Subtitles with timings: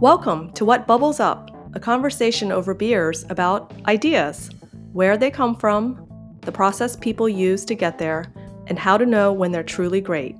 [0.00, 4.48] Welcome to What Bubbles Up, a conversation over beers about ideas,
[4.94, 6.08] where they come from,
[6.40, 8.24] the process people use to get there,
[8.68, 10.36] and how to know when they're truly great.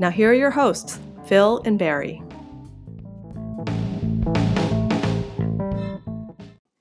[0.00, 2.20] Now, here are your hosts, Phil and Barry.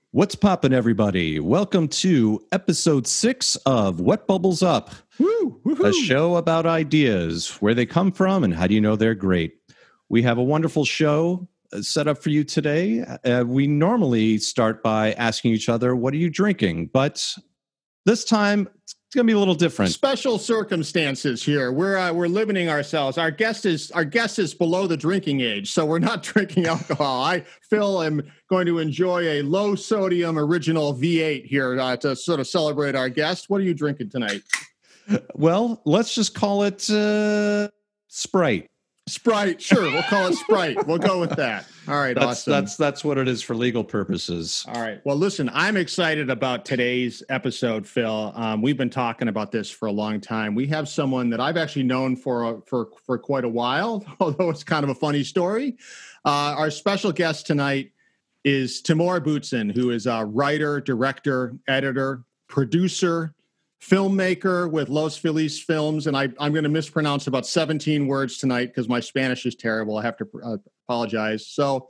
[0.09, 1.39] What's poppin', everybody?
[1.39, 4.89] Welcome to episode six of What Bubbles Up,
[5.19, 9.13] Woo, a show about ideas, where they come from, and how do you know they're
[9.13, 9.59] great.
[10.09, 11.47] We have a wonderful show
[11.81, 13.01] set up for you today.
[13.01, 16.87] Uh, we normally start by asking each other, What are you drinking?
[16.93, 17.35] But
[18.05, 19.91] this time, it's going to be a little different.
[19.91, 21.71] Special circumstances here.
[21.71, 23.17] We're uh, we're limiting ourselves.
[23.17, 27.23] Our guest is our guest is below the drinking age, so we're not drinking alcohol.
[27.23, 32.39] I Phil am going to enjoy a low sodium original V8 here uh, to sort
[32.39, 33.49] of celebrate our guest.
[33.49, 34.41] What are you drinking tonight?
[35.35, 37.69] Well, let's just call it uh,
[38.07, 38.69] Sprite.
[39.07, 39.61] Sprite.
[39.61, 40.87] Sure, we'll call it Sprite.
[40.87, 41.67] We'll go with that.
[41.87, 42.51] All right, That's, awesome.
[42.51, 44.65] that's, that's what it is for legal purposes.
[44.67, 44.99] All right.
[45.05, 48.33] Well, listen, I'm excited about today's episode, Phil.
[48.35, 50.55] Um, we've been talking about this for a long time.
[50.55, 54.63] We have someone that I've actually known for for for quite a while, although it's
[54.63, 55.77] kind of a funny story.
[56.25, 57.91] Uh, our special guest tonight
[58.43, 63.34] is Timur Butsin, who is a writer, director, editor, producer,
[63.89, 68.67] filmmaker with Los Feliz Films, and I, I'm going to mispronounce about 17 words tonight
[68.67, 69.97] because my Spanish is terrible.
[69.97, 71.47] I have to uh, apologize.
[71.47, 71.89] So.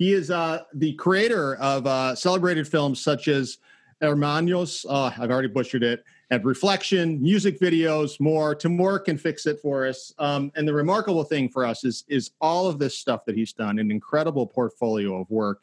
[0.00, 3.58] He is uh, the creator of uh, celebrated films such as
[4.00, 8.54] Hermanos, uh, I've already butchered it, and Reflection, music videos, more.
[8.54, 10.14] Timur can fix it for us.
[10.18, 13.52] Um, and the remarkable thing for us is, is all of this stuff that he's
[13.52, 15.60] done, an incredible portfolio of work.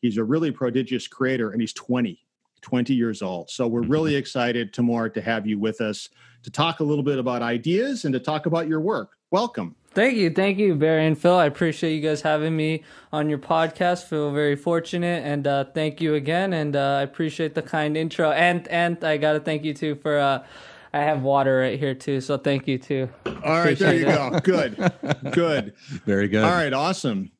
[0.00, 2.20] He's a really prodigious creator, and he's 20,
[2.62, 3.50] 20 years old.
[3.50, 6.08] So we're really excited, Timur, to have you with us
[6.42, 9.12] to talk a little bit about ideas and to talk about your work.
[9.30, 9.76] Welcome.
[9.92, 11.34] Thank you, thank you, Barry and Phil.
[11.34, 14.04] I appreciate you guys having me on your podcast.
[14.04, 16.52] Feel very fortunate, and uh, thank you again.
[16.52, 18.30] And uh, I appreciate the kind intro.
[18.30, 20.18] And and I gotta thank you too for.
[20.18, 20.44] Uh,
[20.92, 23.08] I have water right here too, so thank you too.
[23.24, 24.40] All right, there you Appreciate go.
[24.40, 25.74] Good, good.
[26.04, 26.44] Very good.
[26.44, 27.30] All right, awesome.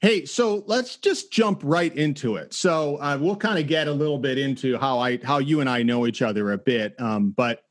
[0.00, 2.54] Hey, so let's just jump right into it.
[2.54, 5.68] So uh, we'll kind of get a little bit into how I how you and
[5.68, 7.64] I know each other a bit, um, but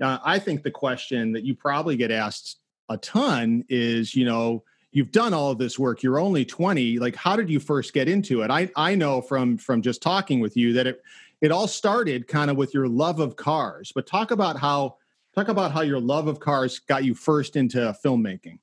[0.00, 2.58] uh, I think the question that you probably get asked
[2.88, 6.02] a ton is, you know, you've done all of this work.
[6.02, 6.98] You're only 20.
[6.98, 8.50] Like, how did you first get into it?
[8.50, 11.02] I I know from from just talking with you that it
[11.40, 13.92] it all started kind of with your love of cars.
[13.94, 14.96] But talk about how
[15.34, 18.58] talk about how your love of cars got you first into filmmaking.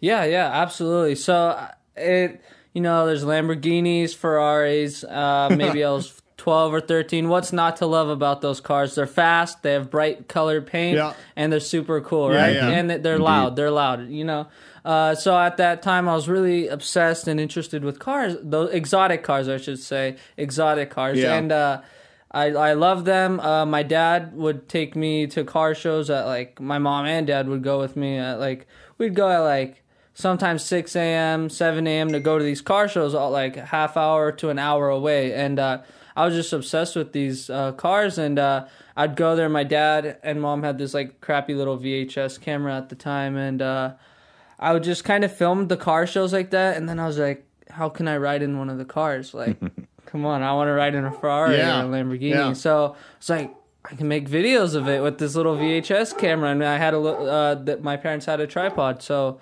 [0.00, 1.14] Yeah, yeah, absolutely.
[1.14, 2.40] So uh, it,
[2.72, 5.04] you know, there's Lamborghinis, Ferraris.
[5.04, 7.28] Uh, maybe I was 12 or 13.
[7.28, 8.94] What's not to love about those cars?
[8.94, 9.62] They're fast.
[9.62, 11.14] They have bright colored paint, Yeah.
[11.34, 12.54] and they're super cool, right?
[12.54, 12.68] yeah.
[12.68, 13.56] And they're loud.
[13.56, 14.08] They're loud.
[14.10, 14.46] You know.
[14.84, 19.24] Uh, so at that time, I was really obsessed and interested with cars, those exotic
[19.24, 21.34] cars, I should say, exotic cars, Yeah.
[21.34, 21.52] and.
[21.52, 21.80] Uh,
[22.28, 23.40] I, I love them.
[23.40, 27.48] Uh, my dad would take me to car shows at like my mom and dad
[27.48, 28.66] would go with me at like
[28.98, 29.82] we'd go at like
[30.16, 34.32] sometimes 6 a.m 7 a.m to go to these car shows all like half hour
[34.32, 35.32] to an hour away.
[35.34, 35.82] And uh,
[36.16, 38.16] i was just obsessed with these uh, cars.
[38.18, 38.66] And uh,
[38.96, 39.48] i'd go there.
[39.50, 43.36] My dad and mom had this like crappy little vhs camera at the time.
[43.36, 43.92] And uh,
[44.58, 46.76] i would just kind of film the car shows like that.
[46.78, 49.34] And then i was like how can i ride in one of the cars?
[49.34, 49.58] Like
[50.06, 50.42] come on.
[50.42, 51.82] I want to ride in a ferrari Yeah.
[51.82, 52.30] or a lamborghini.
[52.30, 52.52] Yeah.
[52.54, 53.54] so it's like
[53.84, 56.98] I can make videos of it with this little VHS camera, and I had a
[56.98, 59.40] uh, that my parents had a tripod, so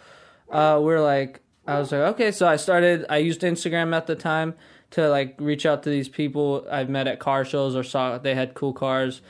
[0.55, 3.07] uh, we're like, I was like, okay, so I started.
[3.09, 4.55] I used Instagram at the time
[4.93, 8.35] to like reach out to these people I've met at car shows or saw they
[8.35, 9.21] had cool cars.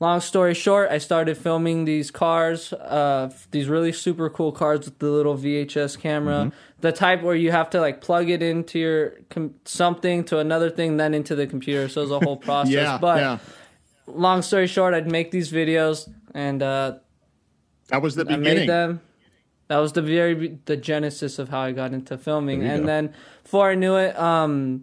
[0.00, 4.98] Long story short, I started filming these cars, uh, these really super cool cars with
[4.98, 6.50] the little VHS camera,
[6.80, 10.70] the type where you have to like plug it into your com- something to another
[10.70, 11.88] thing, then into the computer.
[11.88, 12.72] So it was a whole process.
[12.74, 13.38] Yeah, but yeah.
[14.08, 16.94] long story short, I'd make these videos and uh,
[17.90, 18.42] That was the I beginning.
[18.44, 19.00] made them.
[19.72, 22.86] That was the very the genesis of how I got into filming, and go.
[22.86, 24.82] then before I knew it, um,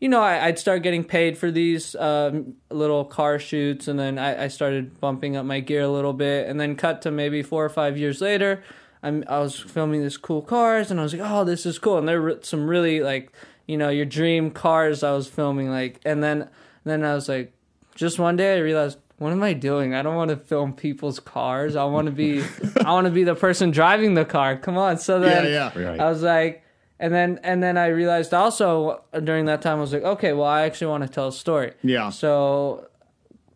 [0.00, 4.18] you know, I, I'd start getting paid for these um, little car shoots, and then
[4.18, 7.42] I, I started bumping up my gear a little bit, and then cut to maybe
[7.42, 8.64] four or five years later,
[9.02, 11.98] I'm I was filming this cool cars, and I was like, oh, this is cool,
[11.98, 13.32] and there were some really like,
[13.66, 16.48] you know, your dream cars I was filming, like, and then
[16.84, 17.52] then I was like,
[17.94, 18.96] just one day I realized.
[19.20, 19.92] What am I doing?
[19.94, 21.76] I don't want to film people's cars.
[21.76, 22.42] I want to be,
[22.84, 24.56] I want to be the person driving the car.
[24.56, 24.96] Come on.
[24.96, 25.78] So then, yeah.
[25.78, 26.00] Right.
[26.00, 26.64] I was like,
[26.98, 30.46] and then and then I realized also during that time I was like, okay, well
[30.46, 31.72] I actually want to tell a story.
[31.82, 32.08] Yeah.
[32.08, 32.88] So,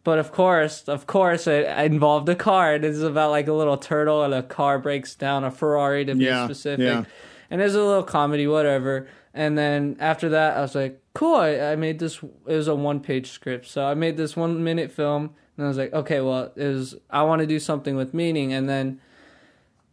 [0.03, 2.75] but of course, of course, it involved a car.
[2.75, 6.15] It is about like a little turtle and a car breaks down, a Ferrari to
[6.15, 6.85] be Yeah, specific.
[6.85, 7.05] yeah.
[7.51, 9.09] And there's a little comedy, whatever.
[9.33, 11.37] And then after that, I was like, cool.
[11.37, 12.23] I, I made this.
[12.23, 15.31] It was a one page script, so I made this one minute film.
[15.57, 16.97] And I was like, okay, well, it was.
[17.11, 19.01] I want to do something with meaning, and then,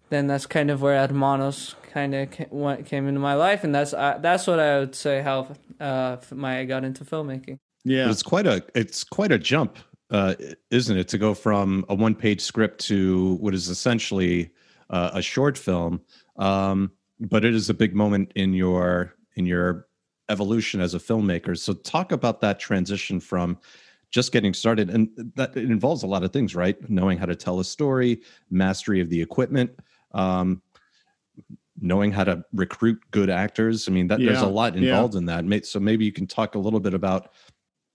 [0.10, 3.94] then that's kind of where Hermanos kind of came, came into my life, and that's
[3.94, 5.48] uh, that's what I would say how
[5.80, 7.60] uh, my I got into filmmaking.
[7.84, 9.78] Yeah, but it's quite a it's quite a jump,
[10.10, 10.36] uh,
[10.72, 14.52] isn't it, to go from a one page script to what is essentially
[14.90, 16.02] uh, a short film.
[16.38, 19.88] Um, but it is a big moment in your in your
[20.30, 21.58] evolution as a filmmaker.
[21.58, 23.58] So talk about that transition from
[24.12, 26.78] just getting started and that it involves a lot of things, right?
[26.90, 29.72] Knowing how to tell a story, mastery of the equipment,
[30.14, 30.62] um,
[31.80, 33.88] knowing how to recruit good actors.
[33.88, 35.20] I mean, that, yeah, there's a lot involved yeah.
[35.20, 35.66] in that.
[35.66, 37.32] So maybe you can talk a little bit about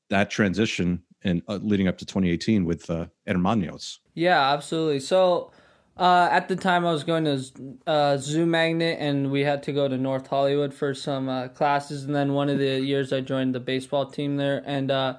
[0.09, 4.01] that transition and uh, leading up to 2018 with uh, Hermanos.
[4.15, 5.01] Yeah, absolutely.
[5.01, 5.53] So
[5.97, 9.73] uh, at the time, I was going to uh, Zoo Magnet, and we had to
[9.73, 12.05] go to North Hollywood for some uh, classes.
[12.05, 14.63] And then one of the years, I joined the baseball team there.
[14.67, 15.17] And uh,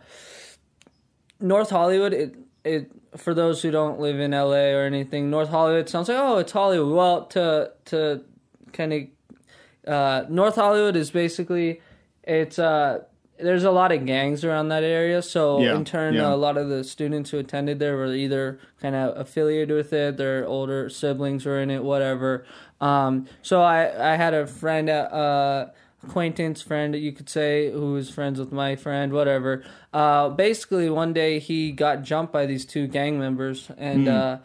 [1.39, 5.89] North Hollywood, it it for those who don't live in LA or anything, North Hollywood
[5.89, 6.93] sounds like oh, it's Hollywood.
[6.93, 8.23] Well, to to
[8.73, 9.03] kind of
[9.87, 11.81] uh, North Hollywood is basically
[12.23, 12.99] it's uh
[13.39, 15.21] there's a lot of gangs around that area.
[15.21, 16.33] So yeah, in turn, yeah.
[16.33, 20.17] a lot of the students who attended there were either kind of affiliated with it,
[20.17, 22.45] their older siblings were in it, whatever.
[22.81, 25.67] Um, so I I had a friend, uh,
[26.07, 29.63] acquaintance friend, you could say, who was friends with my friend, whatever.
[29.93, 34.07] Uh, basically, one day he got jumped by these two gang members, and.
[34.07, 34.13] Mm.
[34.13, 34.37] Uh,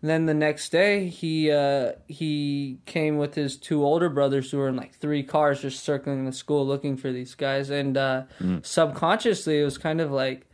[0.00, 4.68] then the next day, he uh, he came with his two older brothers who were
[4.68, 7.68] in like three cars, just circling the school looking for these guys.
[7.68, 8.64] And uh, mm.
[8.64, 10.46] subconsciously, it was kind of like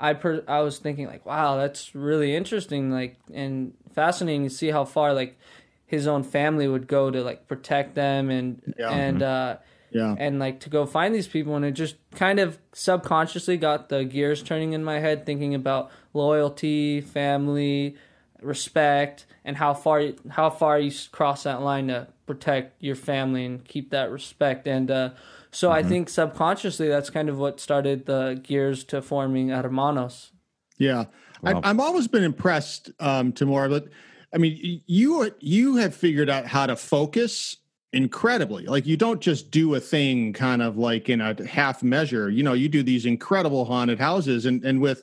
[0.00, 4.68] I per- I was thinking like, wow, that's really interesting, like and fascinating to see
[4.68, 5.38] how far like
[5.86, 8.90] his own family would go to like protect them and yeah.
[8.90, 9.56] and uh,
[9.90, 11.56] yeah and like to go find these people.
[11.56, 15.90] And it just kind of subconsciously got the gears turning in my head, thinking about
[16.12, 17.96] loyalty, family
[18.42, 23.64] respect and how far how far you cross that line to protect your family and
[23.64, 25.10] keep that respect and uh,
[25.56, 25.86] so mm-hmm.
[25.86, 30.32] I think subconsciously that's kind of what started the gears to forming Hermanos.
[30.76, 31.06] Yeah,
[31.40, 31.62] wow.
[31.64, 33.70] I, have always been impressed, um, Timur.
[33.70, 33.88] But
[34.34, 37.56] I mean, you you have figured out how to focus
[37.92, 38.66] incredibly.
[38.66, 42.30] Like you don't just do a thing kind of like in a half measure.
[42.30, 45.02] You know, you do these incredible haunted houses, and and with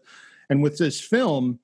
[0.50, 1.60] and with this film,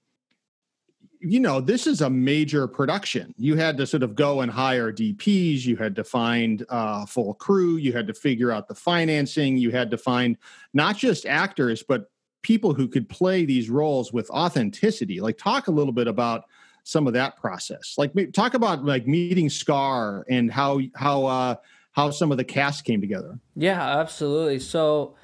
[1.19, 3.33] you know, this is a major production.
[3.38, 5.66] You had to sort of go and hire DPs.
[5.66, 7.75] You had to find a full crew.
[7.75, 9.57] You had to figure out the financing.
[9.57, 10.38] You had to find
[10.74, 12.10] not just actors, but
[12.42, 15.19] people who could play these roles with authenticity.
[15.19, 16.45] Like, talk a little bit about
[16.90, 17.96] some of that process.
[17.98, 21.56] Like, talk about like meeting Scar and how how uh,
[21.92, 23.40] how some of the cast came together.
[23.56, 24.60] Yeah, absolutely.
[24.60, 25.16] So,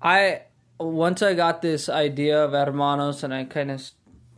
[0.00, 0.42] I
[0.78, 3.90] once I got this idea of Hermanos, and I kind of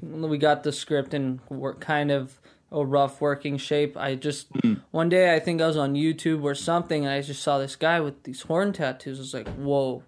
[0.03, 2.41] we got the script and we're kind of
[2.73, 3.97] a rough working shape.
[3.97, 4.81] I just mm.
[4.91, 7.77] one day I think I was on YouTube or something and I just saw this
[7.77, 9.19] guy with these horn tattoos.
[9.19, 10.05] I was like, whoa.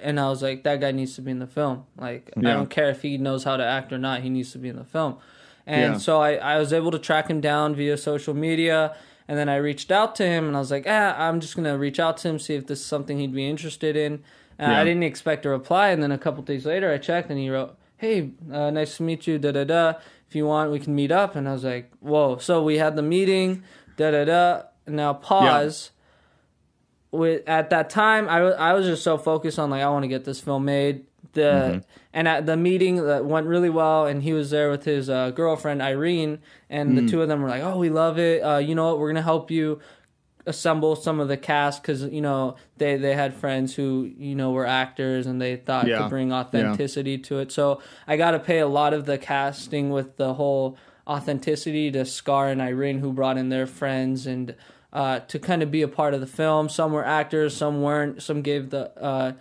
[0.00, 1.84] And I was like, that guy needs to be in the film.
[1.96, 2.50] Like yeah.
[2.50, 4.68] I don't care if he knows how to act or not, he needs to be
[4.68, 5.18] in the film.
[5.66, 5.98] And yeah.
[5.98, 8.94] so I, I was able to track him down via social media
[9.26, 11.78] and then I reached out to him and I was like, ah, I'm just gonna
[11.78, 14.22] reach out to him, see if this is something he'd be interested in.
[14.58, 14.80] Yeah.
[14.80, 17.50] I didn't expect a reply, and then a couple days later, I checked, and he
[17.50, 19.94] wrote, hey, uh, nice to meet you, da da da.
[20.28, 21.36] If you want, we can meet up.
[21.36, 22.38] And I was like, whoa.
[22.38, 23.62] So we had the meeting,
[23.96, 24.62] da da da.
[24.86, 25.90] Now pause.
[25.90, 27.18] Yeah.
[27.18, 30.08] With at that time, I, I was just so focused on like I want to
[30.08, 31.06] get this film made.
[31.32, 31.78] The mm-hmm.
[32.12, 35.30] and at the meeting that went really well, and he was there with his uh,
[35.30, 36.38] girlfriend Irene,
[36.70, 36.96] and mm.
[36.96, 38.40] the two of them were like, "Oh, we love it.
[38.40, 38.98] Uh, you know what?
[38.98, 39.80] We're gonna help you
[40.46, 44.50] assemble some of the cast because you know they they had friends who you know
[44.52, 45.98] were actors and they thought yeah.
[45.98, 47.22] could bring authenticity yeah.
[47.24, 47.52] to it.
[47.52, 50.76] So I got to pay a lot of the casting with the whole
[51.06, 54.54] authenticity to Scar and Irene who brought in their friends and
[54.92, 56.68] uh, to kind of be a part of the film.
[56.68, 58.22] Some were actors, some weren't.
[58.22, 59.32] Some gave the uh,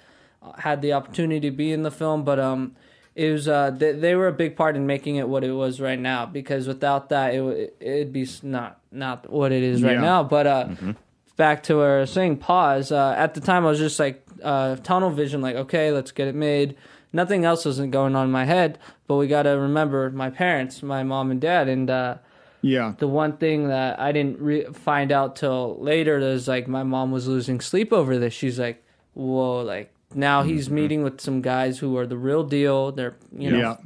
[0.58, 2.76] had the opportunity to be in the film, but um,
[3.16, 5.80] it was uh, they, they were a big part in making it what it was
[5.80, 10.02] right now because without that it it'd be not not what it is right yeah.
[10.02, 10.92] now but uh, mm-hmm.
[11.38, 14.26] back to where I was saying pause uh, at the time I was just like
[14.42, 16.76] uh, tunnel vision like okay let's get it made
[17.12, 20.82] nothing else wasn't going on in my head but we got to remember my parents
[20.82, 22.18] my mom and dad and uh,
[22.62, 26.84] yeah the one thing that I didn't re- find out till later is like my
[26.84, 28.84] mom was losing sleep over this she's like
[29.14, 30.76] whoa like now he's mm-hmm.
[30.76, 32.92] meeting with some guys who are the real deal.
[32.92, 33.78] They're you know,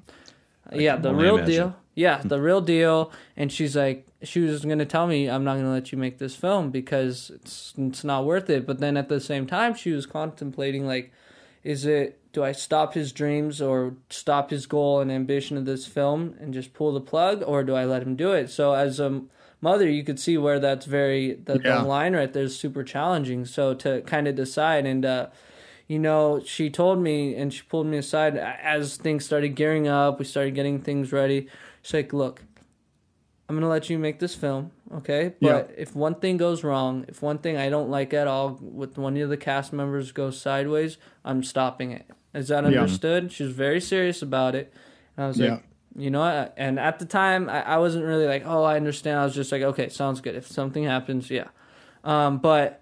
[0.72, 1.54] yeah, yeah the real imagine.
[1.54, 1.76] deal.
[1.96, 3.12] yeah, the real deal.
[3.36, 6.36] And she's like, she was gonna tell me, I'm not gonna let you make this
[6.36, 8.66] film because it's it's not worth it.
[8.66, 11.12] But then at the same time, she was contemplating like,
[11.64, 15.88] is it do I stop his dreams or stop his goal and ambition of this
[15.88, 18.50] film and just pull the plug, or do I let him do it?
[18.50, 19.22] So as a
[19.60, 21.80] mother, you could see where that's very the, Yeah.
[21.80, 23.46] the line right there is super challenging.
[23.46, 25.06] So to kind of decide and.
[25.06, 25.28] uh
[25.88, 30.20] you know, she told me and she pulled me aside as things started gearing up.
[30.20, 31.48] We started getting things ready.
[31.82, 32.44] She's like, "Look,
[33.50, 35.34] I'm gonna let you make this film, okay?
[35.42, 38.98] But if one thing goes wrong, if one thing I don't like at all with
[38.98, 42.06] one of the cast members goes sideways, I'm stopping it.
[42.34, 42.80] Is that Yeah.
[42.82, 43.32] understood?
[43.32, 44.74] She was very serious about it.
[45.16, 45.52] And I was Yeah.
[45.52, 45.64] like,
[45.96, 46.54] you know what?
[46.58, 49.18] And at the time, I, I wasn't really like, oh, I understand.
[49.20, 50.36] I was just like, okay, sounds good.
[50.36, 51.48] If something happens, yeah.
[52.04, 52.82] Um, but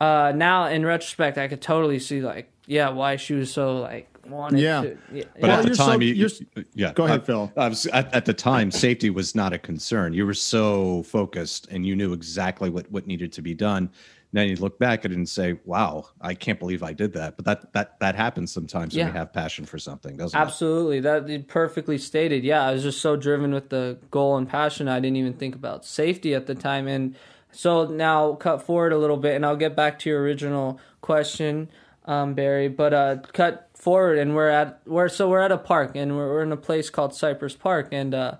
[0.00, 4.08] uh, now in retrospect, I could totally see like, yeah, why she was so like
[4.26, 4.82] wanted Yeah.
[4.82, 4.98] to.
[5.12, 6.92] Yeah, But Well, at the you're so- time, you, you're- yeah.
[6.92, 7.52] Go ahead, I- Phil.
[7.56, 10.12] I was, at, at the time, safety was not a concern.
[10.12, 13.90] You were so focused, and you knew exactly what what needed to be done.
[14.30, 17.36] Now you look back at it and say, "Wow, I can't believe I did that."
[17.36, 20.42] But that that that happens sometimes when you have passion for something, doesn't it?
[20.42, 22.44] Absolutely, that perfectly stated.
[22.44, 25.54] Yeah, I was just so driven with the goal and passion, I didn't even think
[25.54, 26.86] about safety at the time.
[26.86, 27.16] And
[27.58, 31.68] so now, cut forward a little bit, and I'll get back to your original question,
[32.04, 32.68] um, Barry.
[32.68, 36.28] But uh, cut forward, and we're at we're so we're at a park, and we're,
[36.28, 38.36] we're in a place called Cypress Park, and uh,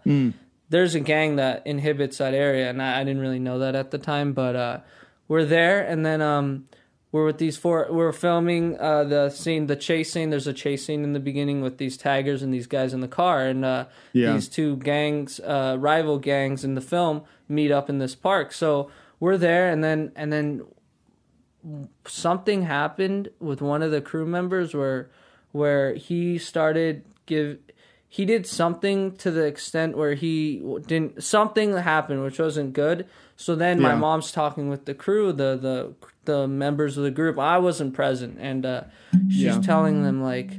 [0.70, 3.90] there's a gang that inhibits that area, and I, I didn't really know that at
[3.90, 4.78] the time, but uh,
[5.26, 6.68] we're there, and then um,
[7.10, 7.88] we're with these four.
[7.90, 10.30] We're filming uh, the scene, the chase scene.
[10.30, 13.08] There's a chase scene in the beginning with these taggers and these guys in the
[13.08, 14.34] car, and uh, Yeah.
[14.34, 18.52] these two gangs, uh, rival gangs in the film, meet up in this park.
[18.52, 20.62] So we're there, and then and then
[22.06, 25.10] something happened with one of the crew members where
[25.52, 27.58] where he started give
[28.10, 33.06] he did something to the extent where he didn't something happened which wasn't good.
[33.36, 35.94] So then my mom's talking with the crew the the
[36.24, 37.38] the members of the group.
[37.38, 38.82] I wasn't present and uh
[39.28, 39.60] she's Yeah.
[39.60, 40.52] telling them like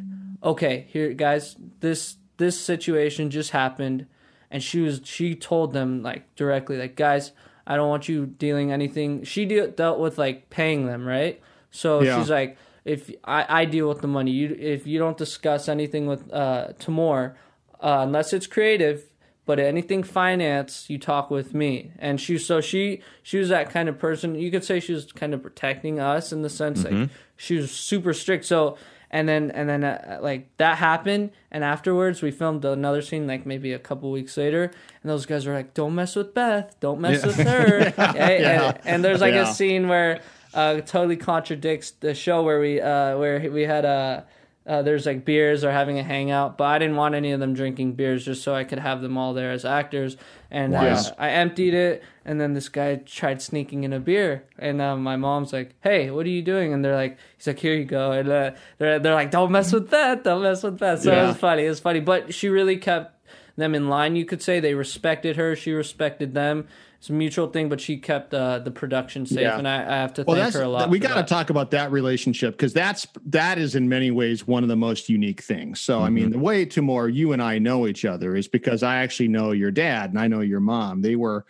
[0.43, 4.05] okay here guys this this situation just happened.
[4.51, 7.31] And she was she told them like directly like guys
[7.69, 9.23] i don't want you dealing anything.
[9.23, 11.39] She de- dealt with like paying them right?
[11.71, 12.19] So Yeah.
[12.19, 14.31] she's like if I, I deal with the money.
[14.31, 17.38] You if you don't discuss anything with uh Timur
[17.81, 19.03] uh, unless it's creative
[19.45, 21.91] but anything finance you talk with me.
[21.99, 24.35] And she so she she was that kind of person.
[24.35, 27.71] You could say she was kind of protecting us in the sense like she was
[27.71, 28.45] super strict.
[28.45, 28.77] So
[29.11, 33.45] and then and then uh, like that happened and afterwards we filmed another scene like
[33.45, 34.63] maybe a couple weeks later
[35.01, 37.27] and those guys were like don't mess with beth don't mess Yeah.
[37.27, 38.77] with her and, Yeah.
[38.85, 39.49] and there's like Yeah.
[39.49, 40.21] a scene where
[40.53, 44.25] uh totally contradicts the show where we uh where we had a
[44.69, 47.55] uh, there's like beers or having a hangout, but I didn't want any of them
[47.55, 50.15] drinking beers just so I could have them all there as actors.
[50.51, 50.79] And uh,
[51.17, 55.15] I emptied it, and then this guy tried sneaking in a beer, and uh, my
[55.15, 58.11] mom's like, "Hey, what are you doing?" And they're like, "He's like, here you go."
[58.11, 61.27] And uh, they're they're like, "Don't mess with that, don't mess with that." So it
[61.27, 61.65] was funny.
[61.65, 63.15] It was funny, but she really kept
[63.59, 64.15] them in line.
[64.15, 66.67] You could say they respected her, she respected them.
[66.97, 69.57] It's a mutual thing, but she kept uh, the production safe, Yeah.
[69.57, 70.89] and I, I have to Well, thank her a lot.
[70.89, 74.63] we got to talk about that relationship because that's that is in many ways one
[74.63, 75.79] of the most unique things.
[75.79, 76.13] So, I Mm-hmm.
[76.15, 79.51] mean, the way Timur you and I know each other is because I actually know
[79.51, 81.01] your dad and I know your mom.
[81.01, 81.45] They were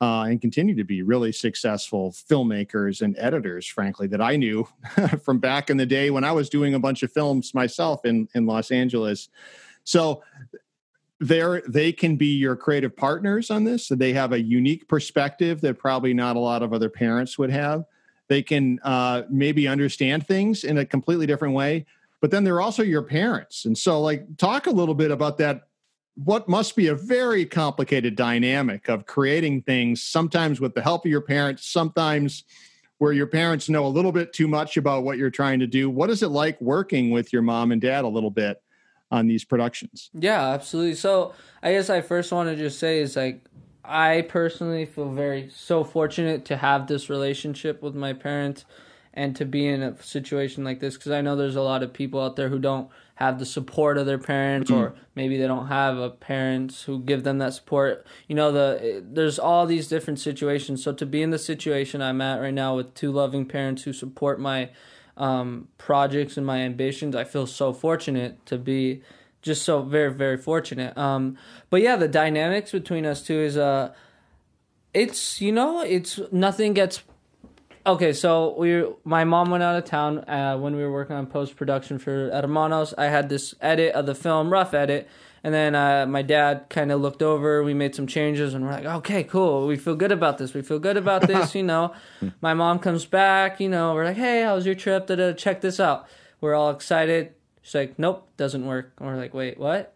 [0.00, 4.66] uh, and continue to be really successful filmmakers and editors, frankly, that I knew
[5.24, 8.28] from back in the day when I was doing a bunch of films myself in
[8.34, 9.28] in Los Angeles.
[9.84, 10.22] So
[11.20, 15.60] they're they can be your creative partners on this so they have a unique perspective
[15.60, 17.84] that probably not a lot of other parents would have.
[18.28, 21.86] They can uh, maybe understand things in a completely different way
[22.20, 23.64] but then they're also your parents.
[23.64, 25.62] And so like talk a little bit about that
[26.24, 31.10] what must be a very complicated dynamic of creating things sometimes with the help of
[31.12, 32.42] your parents sometimes
[32.98, 35.88] where your parents know a little bit too much about what you're trying to do.
[35.88, 38.60] What is it like working with your mom and dad a little bit
[39.10, 40.94] on these productions Yeah, absolutely.
[40.94, 43.44] So I guess I first want to just say is like
[43.84, 48.64] I personally feel very so fortunate to have this relationship with my parents
[49.14, 51.92] and to be in a situation like this because I know there's a lot of
[51.92, 55.00] people out there who don't have the support of their parents or mm-hmm.
[55.14, 58.06] maybe they don't have a parents who give them that support.
[58.28, 60.84] You know the eh, there's all these different situations.
[60.84, 63.92] So to be in the situation I'm at right now with two loving parents who
[63.92, 64.70] support my
[65.18, 67.14] um, projects and my ambitions.
[67.14, 69.02] I feel so fortunate to be
[69.42, 70.96] just so very very fortunate.
[70.96, 71.36] Um,
[71.70, 73.92] but yeah, the dynamics between us two is uh,
[74.94, 77.02] it's you know it's nothing gets.
[77.86, 81.26] Okay, so we my mom went out of town uh, when we were working on
[81.26, 82.94] post production for Hermanos.
[82.98, 85.08] I had this edit of the film, rough edit,
[85.44, 87.62] And then uh, my dad kind of looked over.
[87.62, 89.66] We made some changes, and we're like, okay, cool.
[89.66, 90.52] We feel good about this.
[90.54, 91.54] We feel good about this.
[91.54, 91.94] you know,
[92.40, 93.60] my mom comes back.
[93.60, 95.06] You know, we're like, hey, how was your trip?
[95.06, 96.06] Da-da, check this out.
[96.40, 97.34] We're all excited.
[97.62, 98.92] She's like, nope, doesn't work.
[98.98, 99.94] And we're like, wait, what?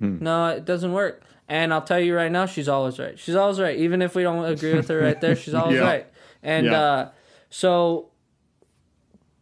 [0.00, 1.22] No, it doesn't work.
[1.48, 3.16] And I'll tell you right now, she's always right.
[3.18, 3.78] She's always right.
[3.78, 5.84] Even if we don't agree with her right there, she's always Yeah.
[5.84, 6.06] right.
[6.42, 6.80] And Yeah.
[6.82, 7.10] uh,
[7.50, 8.08] so,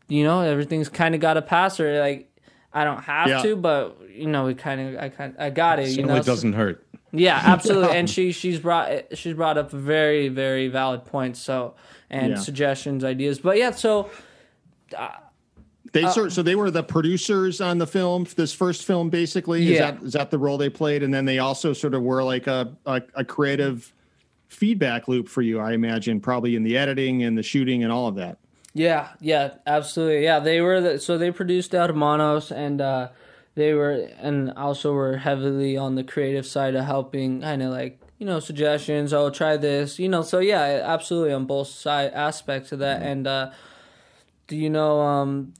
[0.08, 1.98] you know, everything's kind of got to pass her.
[2.00, 2.30] Like,
[2.72, 3.42] I don't have Yeah.
[3.42, 5.88] to, but you know, we kind of, I kind, I got it.
[5.90, 6.86] You know, doesn't hurt.
[7.12, 7.96] yeah, absolutely.
[7.96, 11.40] And she she's brought she's brought up very very valid points.
[11.40, 11.74] So
[12.10, 12.38] and Yeah.
[12.38, 13.38] suggestions, ideas.
[13.40, 14.10] But yeah, so
[15.92, 19.64] They Uh, sort so they were the producers on the film, this first film, basically.
[19.64, 19.90] Is Yeah.
[19.92, 21.02] that is that the role they played?
[21.02, 23.92] And then they also sort of were like a, a a creative
[24.48, 28.06] feedback loop for you, I imagine, probably in the editing and the shooting and all
[28.08, 28.38] of that.
[28.72, 30.22] Yeah, yeah, absolutely.
[30.22, 33.08] Yeah, they were the, so they produced out of Monos and uh
[33.54, 38.00] they were and also were heavily on the creative side of helping kind of like,
[38.18, 40.22] you know, suggestions, oh, try this, you know.
[40.22, 43.50] So yeah, absolutely on both side aspects of that and uh
[44.46, 45.54] do you know um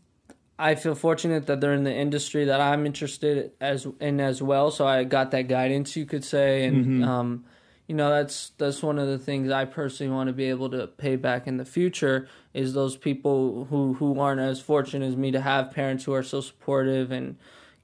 [0.58, 4.70] I feel fortunate that they're in the industry that I'm interested as in as well,
[4.70, 7.44] so I got that guidance you could say and um
[7.86, 10.86] you know that's that's one of the things I personally want to be able to
[10.86, 15.32] pay back in the future is those people who who aren't as fortunate as me
[15.32, 17.36] to have parents who are so supportive and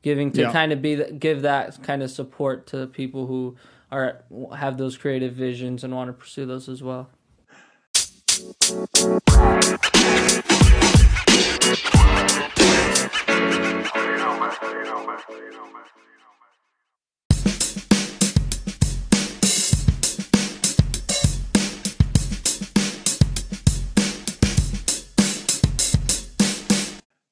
[0.07, 0.53] giving to Yeah.
[0.53, 3.57] kind of be give that kind of support to people who
[3.91, 4.23] are
[4.57, 7.11] have those creative visions and want to pursue those as well.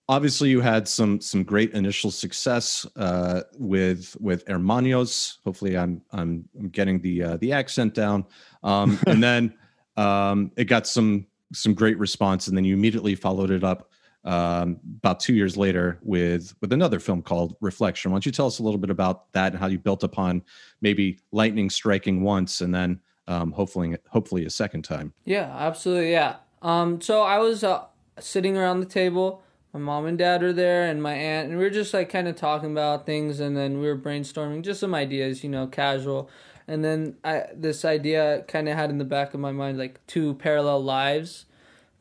[0.09, 5.39] Obviously, you had some some great initial success uh, with with Hermanos.
[5.45, 8.27] Hopefully, I'm I'm, I'm getting the uh, the accent down.
[8.63, 9.55] Um, and then
[9.97, 13.91] um, it got some some great response, and then you immediately followed it up
[14.25, 18.11] um, about two years later with with another film called Reflection.
[18.11, 20.43] Why don't you tell us a little bit about that and how you built upon
[20.81, 25.13] maybe lightning striking once and then um, hopefully hopefully a second time.
[25.25, 26.13] Yeah, absolutely.
[26.13, 26.37] Yeah.
[26.63, 27.01] Um.
[27.01, 27.85] So I was uh,
[28.19, 29.43] sitting around the table.
[29.75, 32.29] My mom and dad were there, and my aunt, and we were just like kind
[32.29, 36.31] of talking about things, and then we were brainstorming just some ideas, you know, casual.
[36.69, 40.01] And then I this idea kind of had in the back of my mind like
[40.07, 41.47] two parallel lives,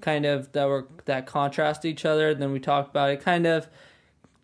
[0.01, 2.35] kind of that were that contrast each other.
[2.35, 3.67] Then we talked about it, kind of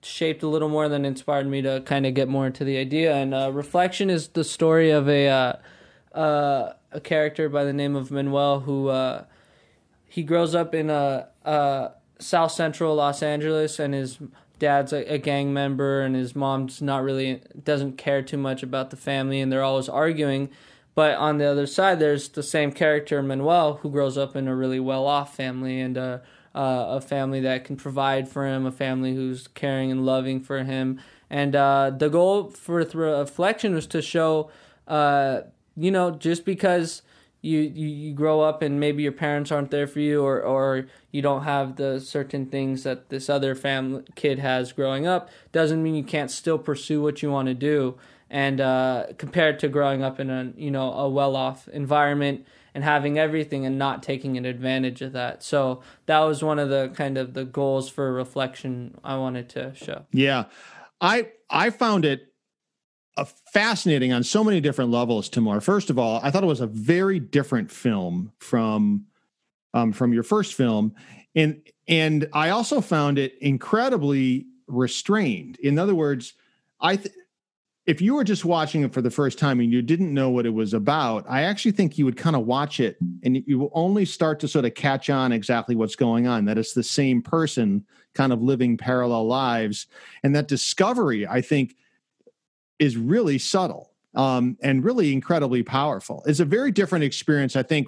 [0.02, 3.14] shaped a little more than inspired me to kind of get more into the idea.
[3.14, 7.96] And uh, reflection is the story of a uh, uh, a character by the name
[7.96, 9.26] of Manuel who uh,
[10.08, 14.20] he grows up in a, a South Central Los Angeles, and his
[14.60, 18.90] dad's a, a gang member, and his mom's not really doesn't care too much about
[18.90, 20.50] the family, and they're always arguing.
[20.96, 24.56] But on the other side, there's the same character Manuel who grows up in a
[24.56, 26.22] really well-off family and a
[26.56, 30.64] uh, a family that can provide for him, a family who's caring and loving for
[30.64, 31.00] him.
[31.30, 34.50] And uh, the goal for reflection was to show,
[34.88, 35.42] uh,
[35.78, 37.04] you know, just because
[37.42, 40.88] you, you you grow up and maybe your parents aren't there for you or or
[41.12, 45.82] you don't have the certain things that this other family kid has growing up doesn't
[45.82, 47.98] mean you can't still pursue what you want to do.
[48.32, 53.18] And uh, compared to growing up in a you know a well-off environment and having
[53.18, 55.42] everything and not taking an advantage of that.
[55.42, 59.74] So that was one of the kind of the goals for reflection i wanted to
[59.74, 60.06] show.
[60.12, 60.46] Yeah,
[61.02, 62.29] I I found it
[63.26, 65.30] fascinating on so many different levels.
[65.30, 69.06] Timur, first of all, I thought it was a very different film from
[69.74, 70.94] um, from your first film,
[71.36, 75.58] and and I also found it incredibly restrained.
[75.60, 76.34] In other words,
[76.80, 76.98] I.
[76.98, 77.14] Th-
[77.86, 80.46] if you were just watching it for the first time and you didn't know what
[80.46, 83.72] it was about, I actually think you would kind of watch it and you will
[83.74, 86.46] only start to sort of catch on exactly what's going on.
[86.46, 89.88] That it's the same person kind of living parallel lives.
[90.22, 91.78] And that discovery, I think,
[92.80, 96.24] is really subtle um, and really incredibly powerful.
[96.26, 97.88] It's a very different experience, I think,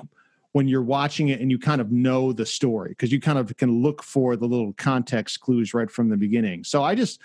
[0.51, 3.55] when you're watching it and you kind of know the story because you kind of
[3.57, 6.65] can look for the little context clues right from the beginning.
[6.65, 7.21] So I just,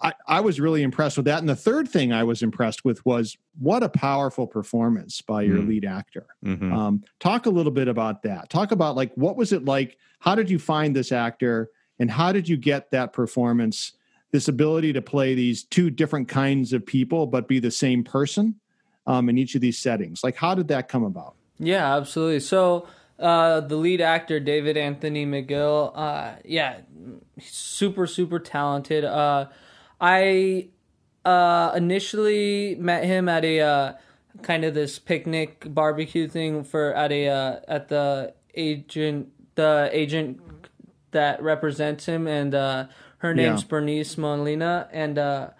[0.00, 1.40] I, I was really impressed with that.
[1.40, 5.58] And the third thing I was impressed with was what a powerful performance by your
[5.58, 5.68] Mm.
[5.68, 6.26] lead actor.
[6.44, 6.72] Mhm.
[6.72, 8.48] Um, talk a little bit about that.
[8.48, 9.96] Talk about like what was it like?
[10.20, 13.92] How did you find this actor, and how did you get that performance?
[14.32, 18.56] This ability to play these two different kinds of people, but be the same person
[19.06, 20.24] um, in each of these settings.
[20.24, 21.34] Like, how did that come about?
[21.58, 22.40] Yeah, absolutely.
[22.40, 26.78] So uh, the lead actor, David Anthony McGill, uh, yeah,
[27.40, 29.04] super super talented.
[29.04, 29.46] Uh,
[30.00, 30.70] I
[31.24, 33.92] uh, initially met him at a uh,
[34.42, 40.40] kind of this picnic barbecue thing for at a uh, at the agent the agent
[41.12, 42.54] that represents him and
[43.22, 43.68] her name's Yeah.
[43.68, 45.50] Bernice Molina and uh,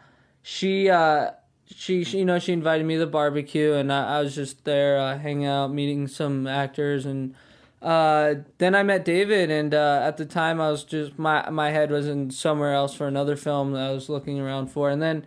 [0.42, 1.30] she uh
[1.66, 4.64] she, she you know she invited me to the barbecue and I, I was just
[4.64, 7.34] there uh, hanging out meeting some actors and
[7.80, 11.70] uh, then I met David and uh, at the time I was just my my
[11.70, 15.00] head was in somewhere else for another film that I was looking around for and
[15.00, 15.24] then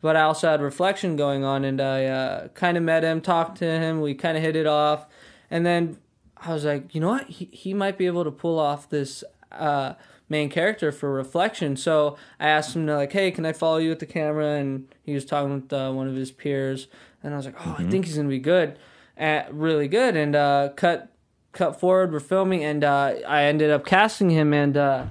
[0.00, 3.58] but I also had reflection going on and I uh, kind of met him talked
[3.58, 5.06] to him we kind of hit it off
[5.50, 5.98] and then
[6.36, 9.24] I was like you know what he, he might be able to pull off this
[9.50, 9.94] uh,
[10.32, 11.76] main character for reflection.
[11.76, 14.56] So I asked him to like hey can I follow you with the camera?
[14.56, 16.88] And he was talking with uh, one of his peers.
[17.22, 18.78] And I was like oh I think he's gonna be good
[19.18, 20.16] uh, really good.
[20.16, 21.08] And uh, cut
[21.52, 24.52] cut forward we're filming and uh, I ended up casting him.
[24.52, 25.06] And uh,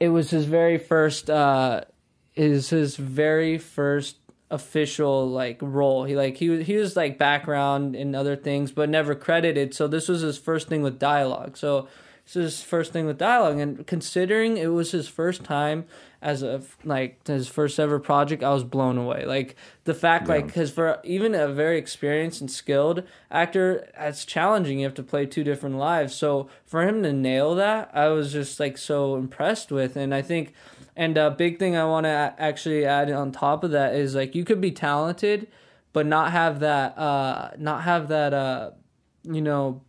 [0.00, 1.82] it was his very first uh
[2.34, 4.16] is his very first
[4.50, 6.04] official like role.
[6.04, 9.74] He like he was he was like background in other things but never credited.
[9.74, 11.56] So this was his first thing with dialogue.
[11.56, 11.88] So
[12.24, 15.84] this is his first thing with dialogue and considering it was his first time
[16.20, 19.24] as a like his first ever project i was blown away.
[19.24, 24.78] Like the fact like because for even a very experienced and skilled actor it's challenging.
[24.78, 26.14] You have to play two different lives.
[26.14, 30.22] So for him to nail that i was just like so impressed with and i
[30.22, 30.54] think
[30.96, 34.34] and a big thing i want to actually add on top of that is like
[34.34, 35.48] you could be talented
[35.92, 38.70] but not have that uh not have that uh
[39.24, 39.80] you know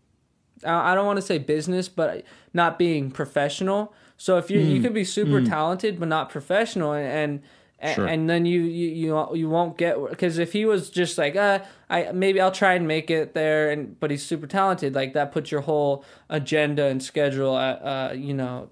[0.65, 2.23] I don't want to say business, but
[2.53, 3.93] not being professional.
[4.17, 7.41] So if you you could be super talented but not professional, and
[7.79, 8.05] and, Sure.
[8.07, 11.59] and then you you you you won't get because if he was just like uh
[11.89, 15.31] I maybe I'll try and make it there, and but he's super talented, like that
[15.33, 18.69] puts your whole agenda and schedule at uh you know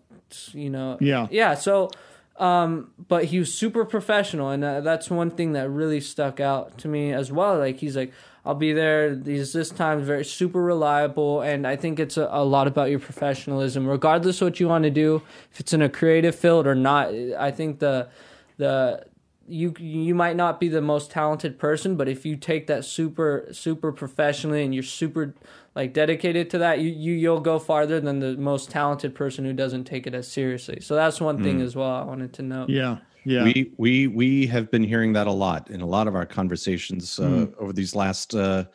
[0.53, 1.27] you know Yeah.
[1.29, 1.89] yeah so
[2.37, 6.77] um but he was super professional and uh, that's one thing that really stuck out
[6.77, 8.13] to me as well like he's like
[8.45, 9.15] i'll be there.
[9.15, 12.99] He's this time very super reliable and i think it's a, a lot about your
[12.99, 13.87] professionalism.
[13.87, 17.51] Regardless what you want to do if it's in a creative field or not i
[17.51, 18.09] think the
[18.57, 19.05] the
[19.47, 23.47] you you might not be the most talented person but if you take that super
[23.51, 25.33] super professionally and you're super
[25.75, 29.53] like dedicated to that you, you you'll go farther than the most talented person who
[29.53, 30.79] doesn't take it as seriously.
[30.81, 31.65] So that's one thing hmm.
[31.65, 32.69] as well i wanted to note.
[32.69, 32.97] Yeah.
[33.23, 33.43] Yeah.
[33.43, 37.19] We we we have been hearing that a lot in a lot of our conversations
[37.19, 38.65] uh, over these last uh,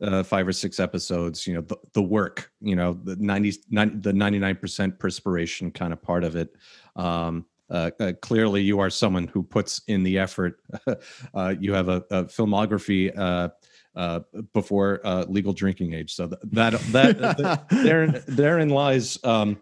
[0.00, 1.46] uh, five or six episodes.
[1.46, 2.50] You know, the, the work.
[2.60, 6.54] You know, the 90, 90 the ninety nine percent perspiration kind of part of it.
[6.96, 10.60] Um, uh, uh, clearly, you are someone who puts in the effort.
[11.34, 13.16] uh, you have a, a filmography.
[13.16, 13.48] Uh,
[13.96, 14.18] uh,
[14.52, 19.56] before uh, legal drinking age, so th- that that therein therein lies um,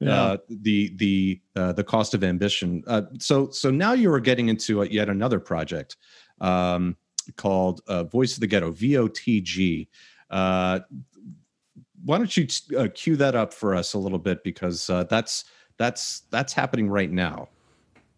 [0.00, 0.22] Yeah.
[0.22, 2.84] uh, the the uh, the cost of ambition.
[2.86, 5.96] Uh, so so now you are getting into uh, yet another project
[6.40, 6.96] um,
[7.36, 9.88] called uh, Voice of the Ghetto (VOTG).
[10.30, 10.80] Uh,
[12.04, 12.46] why don't you
[12.78, 15.44] uh, cue that up for us a little bit because uh, that's
[15.78, 17.48] that's that's happening right now.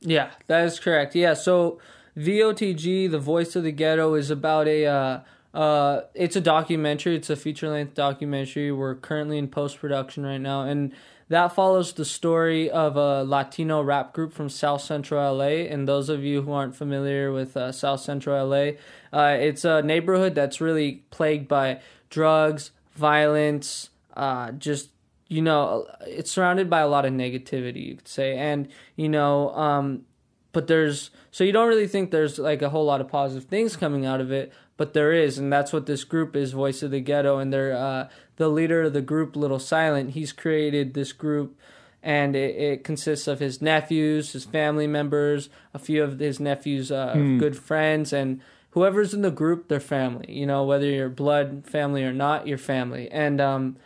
[0.01, 1.15] Yeah, that is correct.
[1.15, 1.79] Yeah, so
[2.17, 4.87] VOTG, the voice of the ghetto, is about a.
[4.87, 5.21] Uh,
[5.53, 7.17] uh, it's a documentary.
[7.17, 8.71] It's a feature length documentary.
[8.71, 10.93] We're currently in post production right now, and
[11.31, 15.65] that follows the story of a Latino rap group from South Central LA.
[15.71, 18.73] And those of you who aren't familiar with uh, South Central LA,
[19.13, 24.91] uh, it's a neighborhood that's really plagued by drugs, violence, uh, just
[25.29, 28.67] you know, it's surrounded by a lot of negativity, you could say, and
[28.97, 30.05] you know, um,
[30.51, 33.77] but there's so you don't really think there's like a whole lot of positive things
[33.77, 36.91] coming out of it, but there is, and that's what this group is, Voice of
[36.91, 40.13] the Ghetto, and they're uh, the leader of the group, Little Silent.
[40.13, 41.55] He's created this group,
[42.03, 46.91] and it, it consists of his nephews, his family members, a few of his nephews'
[46.91, 48.41] uh, good friends, and
[48.71, 50.25] whoever's in the group, they're family.
[50.33, 53.77] You know, whether you're blood family or not, you're family, and um,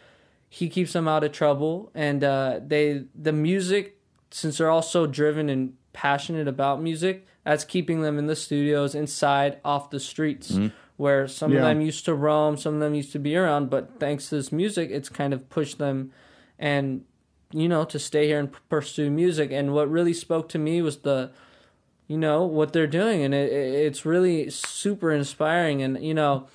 [0.48, 3.98] he keeps them out of trouble and uh, they the music
[4.30, 8.94] since they're all so driven and passionate about music that's keeping them in the studios
[8.94, 10.56] inside off the streets
[10.96, 13.98] where some of them used to roam some of them used to be around but
[13.98, 16.12] thanks to this music it's kind of pushed them
[16.58, 17.04] and
[17.52, 19.52] you know to stay here and p- pursue music.
[19.52, 21.30] And what really spoke to me was the
[22.08, 23.22] you know what they're doing.
[23.22, 25.80] And it, it- it's really super inspiring.
[25.82, 26.48] And you know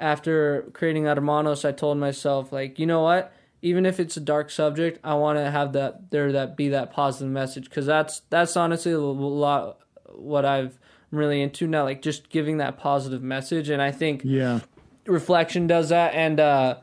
[0.00, 3.32] after creating Hermanos, I told myself like, you know what?
[3.62, 6.92] Even if it's a dark subject, I want to have that there that be that
[6.92, 7.64] positive message.
[7.68, 9.78] Because that's that's honestly a lot
[10.14, 10.78] what I've
[11.16, 13.68] really into now, like just giving that positive message.
[13.68, 14.60] And I think yeah.
[15.06, 16.76] reflection does that and uh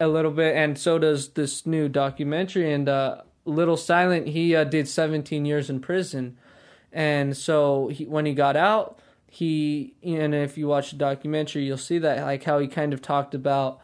[0.00, 4.62] a little bit and so does this new documentary and uh little silent he uh,
[4.62, 6.36] did 17 years in prison
[6.92, 11.76] and so he, when he got out he and if you watch the documentary, you'll
[11.76, 13.78] see that like how he kind of talked about,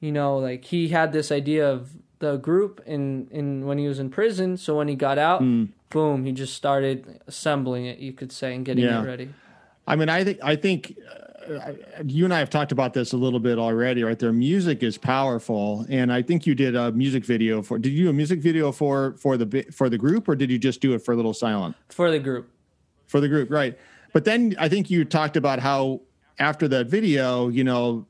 [0.00, 3.98] you know, like he had this idea of the group in in when he was
[3.98, 4.56] in prison.
[4.56, 5.68] So when he got out, Mm.
[5.90, 7.98] Boom, he just started assembling it.
[7.98, 9.02] You could say and getting Yeah.
[9.02, 9.28] it ready.
[9.86, 10.98] I mean, I think I think
[11.50, 11.72] uh,
[12.04, 14.18] you and I have talked about this a little bit already, right?
[14.18, 17.78] There, music is powerful, and I think you did a music video for.
[17.78, 20.58] Did you do a music video for for the for the group, or did you
[20.58, 22.50] just do it for Little Silent for the group.
[23.06, 23.50] for the group?
[23.50, 23.78] Right.
[24.12, 26.02] But then I think you talked about how
[26.38, 28.06] after that video, you know,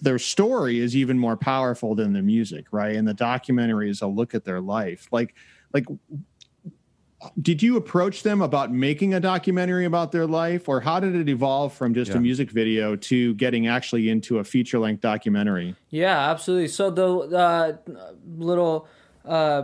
[0.00, 2.96] their story is even more powerful than the music, right?
[2.96, 5.06] And the documentary is a look at their life.
[5.12, 5.34] Like,
[5.72, 5.84] like
[7.40, 11.28] did you approach them about making a documentary about their life or how did it
[11.28, 12.18] evolve from just Yeah.
[12.18, 16.68] a music video to getting actually into a feature length documentary Yeah, absolutely.
[16.68, 17.06] So the
[17.36, 17.72] uh,
[18.36, 18.88] little
[19.24, 19.62] uh,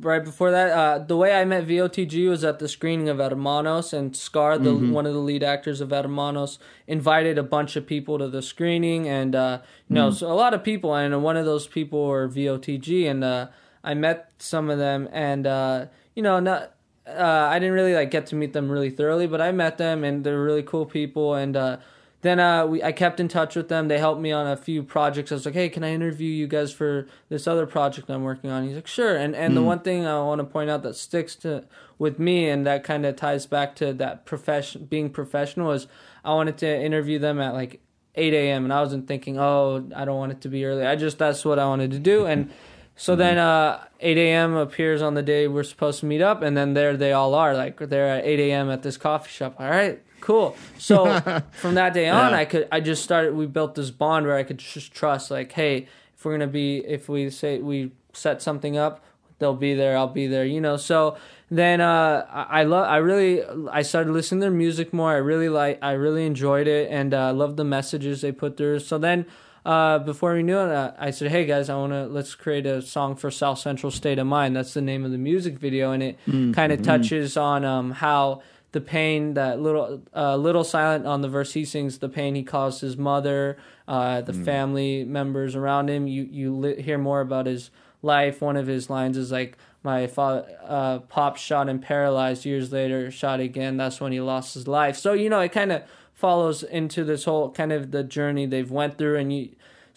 [0.00, 3.92] right before that, uh, the way I met VOTG was at the screening of Hermanos,
[3.92, 8.18] and Scar, the one of the lead actors of Hermanos, invited a bunch of people
[8.18, 11.44] to the screening, and uh, you know, so a lot of people, and one of
[11.44, 13.48] those people were VOTG, and uh,
[13.82, 16.74] I met some of them, and uh, you know, not.
[17.08, 20.04] Uh, I didn't really like get to meet them really thoroughly, but I met them
[20.04, 21.34] and they're really cool people.
[21.34, 21.78] And uh,
[22.20, 23.88] then uh, we I kept in touch with them.
[23.88, 25.30] They helped me on a few projects.
[25.30, 28.50] I was like, hey, can I interview you guys for this other project I'm working
[28.50, 28.66] on?
[28.66, 29.16] He's like, sure.
[29.16, 31.64] And and the one thing I want to point out that sticks to
[31.96, 35.86] with me and that kind of ties back to that profession being professional is
[36.24, 37.80] I wanted to interview them at like
[38.16, 38.64] 8 a.m.
[38.64, 40.84] and I wasn't thinking, oh, I don't want it to be early.
[40.84, 42.52] I just that's what I wanted to do and.
[42.98, 44.54] So then, uh, 8 a.m.
[44.56, 47.54] appears on the day we're supposed to meet up, and then there they all are.
[47.54, 48.70] Like they're at 8 a.m.
[48.70, 49.54] at this coffee shop.
[49.58, 50.56] All right, cool.
[50.78, 51.20] So
[51.52, 52.38] from that day on, Yeah.
[52.38, 53.34] I could, I just started.
[53.34, 55.30] We built this bond where I could just trust.
[55.30, 59.04] Like, hey, if we're gonna be, if we say we set something up,
[59.38, 59.96] they'll be there.
[59.96, 60.44] I'll be there.
[60.44, 60.76] You know.
[60.76, 61.16] So
[61.50, 62.86] then, uh, I, I love.
[62.88, 65.12] I really, I started listening to their music more.
[65.12, 65.78] I really like.
[65.82, 68.80] I really enjoyed it, and uh, I love the messages they put through.
[68.80, 69.24] So then
[69.68, 72.64] uh, before we knew it, uh, I said, "Hey guys, I want to let's create
[72.64, 75.92] a song for South Central State of Mind." That's the name of the music video,
[75.92, 76.16] and it
[76.54, 78.40] kind of touches on um, how
[78.72, 82.42] the pain that little uh, little silent on the verse he sings, the pain he
[82.42, 86.06] caused his mother, uh, the family members around him.
[86.06, 88.40] You you li- hear more about his life.
[88.40, 92.46] One of his lines is like, "My father, uh, pop shot and paralyzed.
[92.46, 93.76] Years later, shot again.
[93.76, 95.82] That's when he lost his life." So you know, it kind of
[96.18, 99.48] follows into this whole kind of the journey they've went through and you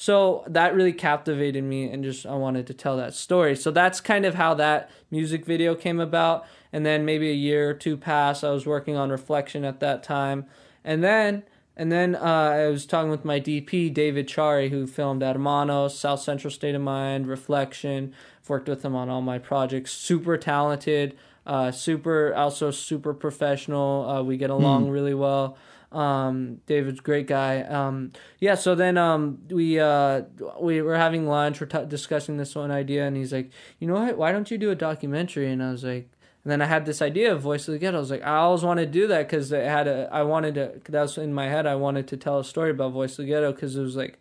[0.01, 3.55] so that really captivated me and just I wanted to tell that story.
[3.55, 6.43] So that's kind of how that music video came about.
[6.73, 8.43] And then maybe a year or two passed.
[8.43, 10.47] I was working on Reflection at that time.
[10.83, 11.43] And then
[11.77, 16.21] and then uh, I was talking with my DP, David Chari, who filmed Hermanos, South
[16.21, 18.11] Central State of Mind, Reflection.
[18.41, 19.91] I've worked with him on all my projects.
[19.91, 24.09] Super talented, uh, super also super professional.
[24.09, 25.57] Uh, we get along really well.
[25.91, 27.61] Um, David's great guy.
[27.61, 28.55] Um, yeah.
[28.55, 30.23] So then um, we uh,
[30.59, 31.59] we were having lunch.
[31.59, 33.49] We're t- discussing this one idea, and he's like,
[33.79, 34.17] "You know what?
[34.17, 36.09] Why don't you do a documentary?" And I was like,
[36.43, 37.97] and then I had this idea of Voice of the Ghetto.
[37.97, 40.09] I was like, I always wanted to do that because it had a.
[40.11, 40.79] I wanted to.
[40.91, 41.67] That was in my head.
[41.67, 44.17] I wanted to tell a story about Voice of the Ghetto because it was like,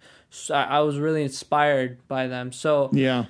[0.53, 2.53] I was really inspired by them.
[2.53, 3.27] So yeah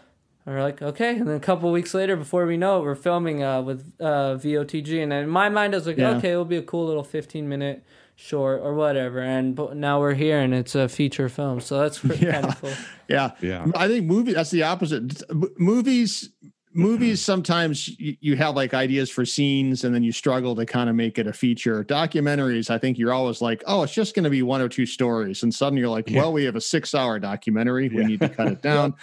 [0.47, 1.17] we're like, okay.
[1.17, 4.35] And then a couple weeks later, before we know it, we're filming uh, with uh,
[4.37, 5.03] VOTG.
[5.03, 6.17] And in my mind, I was like, Yeah.
[6.17, 7.85] okay, it'll be a cool little 15 minute
[8.21, 9.21] short or whatever.
[9.21, 11.61] And but now we're here and it's a feature film.
[11.61, 12.33] So that's pretty Yeah.
[12.33, 12.73] kind of cool.
[13.09, 13.67] yeah Yeah.
[13.75, 15.23] I think movie that's the opposite.
[15.23, 16.31] Uh, m- Movies
[16.73, 17.25] movies mm-hmm.
[17.33, 20.95] sometimes you, you have like ideas for scenes and then you struggle to kind of
[20.95, 21.83] make it a feature.
[21.83, 24.87] Documentaries, I think you're always like, oh, it's just going to be one or two
[24.87, 26.21] stories, and suddenly you're like, Yeah.
[26.21, 27.89] well, we have a six hour documentary.
[27.89, 28.07] We Yeah.
[28.07, 28.95] need to cut it down.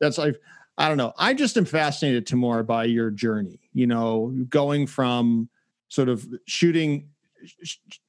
[0.00, 0.40] That's like.
[0.78, 1.14] I don't know.
[1.16, 3.60] I just am fascinated Timur by your journey.
[3.72, 5.48] You know, going from
[5.88, 7.15] sort of shooting, sh-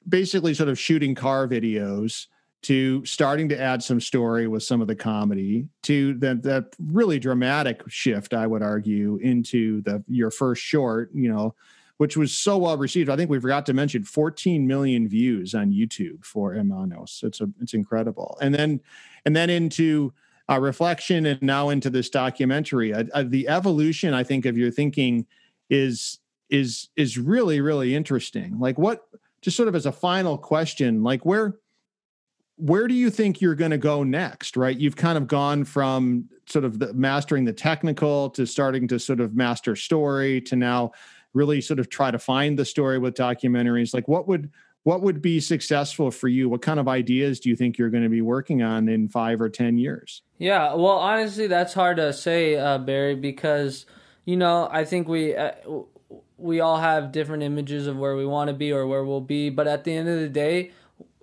[0.08, 2.26] basically sort of shooting car videos
[2.60, 7.20] to starting to add some story with some of the comedy to that that really
[7.20, 11.54] dramatic shift i would argue into the your first short you know
[11.98, 13.10] which was so well received.
[13.10, 17.50] I think we forgot to mention 14 million views on youtube for Hermanos it's a
[17.60, 18.38] it's incredible.
[18.40, 18.80] And then
[19.26, 20.12] and then into
[20.48, 22.94] uh, reflection and now into this documentary.
[22.94, 25.26] Uh, uh, the evolution i think of your thinking
[25.68, 28.58] is is is really really interesting.
[28.58, 29.07] Like what
[29.40, 31.54] just sort of as a final question like where
[32.58, 34.76] where do you think you're going to go next right?
[34.76, 39.20] You've kind of gone from sort of the mastering the technical to starting to sort
[39.20, 40.92] of master story to now
[41.34, 43.94] really sort of try to find the story with documentaries.
[43.94, 44.50] Like what would
[44.82, 46.48] what would be successful for you?
[46.48, 49.40] What kind of ideas do you think you're going to be working on in five
[49.40, 50.22] or ten years?
[50.38, 53.86] Yeah, well, honestly, that's hard to say, uh, Barry, because
[54.24, 55.52] you know I think we uh,
[56.38, 59.50] we all have different images of where we want to be or where we'll be,
[59.50, 60.70] but at the end of the day,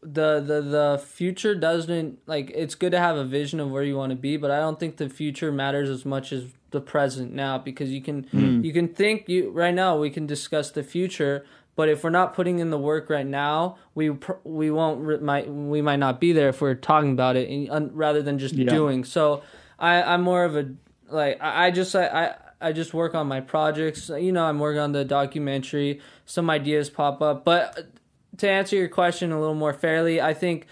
[0.01, 3.95] the the the future doesn't like it's good to have a vision of where you
[3.95, 7.33] want to be, but I don't think the future matters as much as the present
[7.33, 8.63] now because you can mm.
[8.63, 12.35] you can think you right now we can discuss the future, but if we're not
[12.35, 14.11] putting in the work right now, we
[14.43, 18.21] we won't might we might not be there if we're talking about it and, rather
[18.21, 18.69] than just yeah.
[18.69, 19.03] doing.
[19.03, 19.41] So
[19.79, 20.69] I I'm more of a
[21.09, 24.09] like I, I just I, I I just work on my projects.
[24.09, 26.01] You know, I'm working on the documentary.
[26.25, 27.87] Some ideas pop up, but
[28.37, 30.67] to answer your question a little more fairly, I think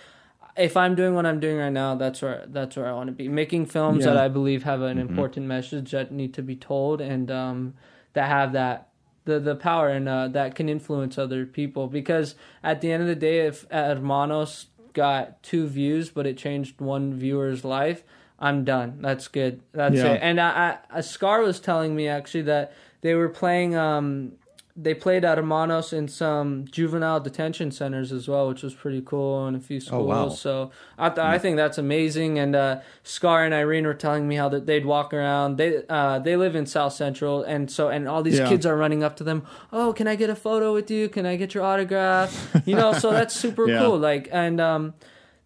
[0.55, 3.13] if I'm doing what I'm doing right now, that's where that's where I want to
[3.13, 3.27] be.
[3.27, 4.13] Making films yeah.
[4.13, 5.09] that I believe have an mm-hmm.
[5.09, 7.73] important message that need to be told and um,
[8.13, 8.89] that have that
[9.25, 11.87] the the power and uh, that can influence other people.
[11.87, 16.79] Because at the end of the day, if Hermanos got two views, but it changed
[16.79, 18.03] one viewer's life,
[18.43, 18.97] I'm done.
[18.99, 19.62] That's good.
[19.71, 20.13] That's yeah.
[20.13, 20.19] it.
[20.21, 24.34] And I, I, Scar was telling me actually that they were playing um
[24.75, 29.47] they played at Hermanos in some juvenile detention centers as well, which was pretty cool
[29.47, 30.01] in a few schools.
[30.01, 30.29] Oh, wow.
[30.29, 32.39] So I, th- I think that's amazing.
[32.39, 35.58] And uh, Scar and Irene were telling me how that they'd walk around.
[35.58, 38.49] They uh, they live in South Central, and so and all these yeah.
[38.49, 39.45] kids are running up to them.
[39.71, 41.08] Oh, can I get a photo with you?
[41.08, 42.34] Can I get your autograph?
[42.65, 43.79] You know, so that's super yeah.
[43.79, 43.99] cool.
[43.99, 44.93] Like and um,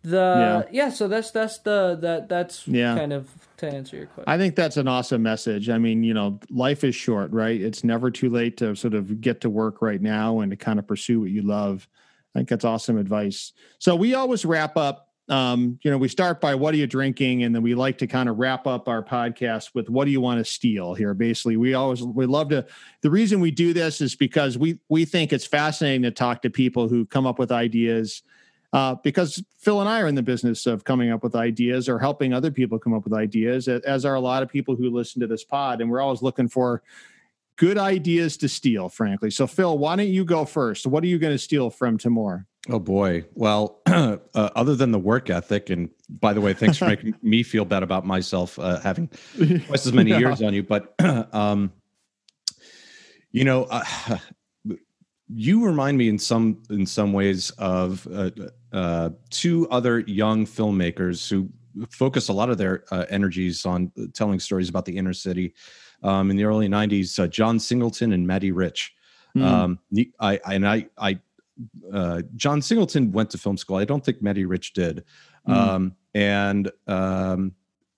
[0.04, 0.86] the yeah.
[0.86, 0.90] yeah.
[0.90, 2.96] so that's that's the that that's yeah.
[2.96, 4.26] kind of to answer your question.
[4.28, 5.70] I think that's an awesome message.
[5.70, 7.60] I mean, you know, life is short, right?
[7.60, 10.80] It's never too late to sort of get to work right now and to kind
[10.80, 11.88] of pursue what you love.
[12.36, 13.54] I think that's awesome advice.
[13.80, 15.06] So we always wrap up.
[15.30, 18.08] Um, you know, we start by what are you drinking, and then we like to
[18.08, 21.14] kind of wrap up our podcast with what do you want to steal here.
[21.14, 22.66] Basically, we always we love to.
[23.02, 26.50] The reason we do this is because we we think it's fascinating to talk to
[26.50, 28.24] people who come up with ideas
[28.74, 32.00] uh, because Phil and I are in the business of coming up with ideas or
[32.00, 35.22] helping other people come up with ideas, as are a lot of people who listen
[35.22, 35.82] to this pod.
[35.82, 36.82] And we're always looking for
[37.58, 39.32] good ideas to steal, frankly.
[39.32, 40.86] So, Phil, why don't you go first?
[40.86, 42.46] What are you going to steal from Timur?
[42.70, 43.26] Oh boy.
[43.34, 47.44] Well, uh, other than the work ethic, and by the way, thanks for making me
[47.44, 50.20] feel bad about myself uh, having twice as many yeah.
[50.20, 50.64] years on you.
[50.64, 50.94] But
[51.34, 51.72] um,
[53.32, 54.18] you know, uh,
[55.30, 58.32] you remind me in some in some ways of uh,
[58.72, 61.50] uh, two other young filmmakers who
[61.90, 65.54] focus a lot of their uh, energies on telling stories about the inner city.
[66.04, 68.94] Um, in the early '90s, uh, John Singleton and Matty Rich.
[69.36, 69.44] Mm.
[69.44, 69.80] Um,
[70.20, 71.20] I, I, and I, I
[71.92, 73.78] uh, John Singleton went to film school.
[73.78, 75.04] I don't think Matty Rich did.
[75.48, 75.54] Mm.
[75.54, 77.54] Um, and um,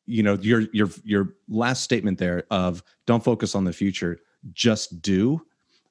[0.05, 4.19] you know, your your your last statement there of don't focus on the future,
[4.53, 5.41] just do